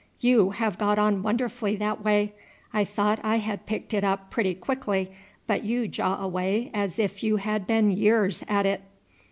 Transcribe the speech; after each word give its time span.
You 0.19 0.49
have 0.49 0.79
got 0.79 0.97
on 0.97 1.21
wonderfully 1.21 1.75
that 1.75 2.03
way. 2.03 2.33
I 2.73 2.83
thought 2.83 3.19
I 3.23 3.35
had 3.35 3.67
picked 3.67 3.93
it 3.93 4.03
up 4.03 4.31
pretty 4.31 4.55
quickly, 4.55 5.11
but 5.45 5.63
you 5.63 5.87
jaw 5.87 6.19
away 6.23 6.71
as 6.73 6.97
if 6.97 7.21
you 7.21 7.37
had 7.37 7.67
been 7.67 7.91
years 7.91 8.43
at 8.47 8.65
it." 8.65 8.81